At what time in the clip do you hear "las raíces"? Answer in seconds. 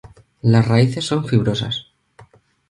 0.41-1.05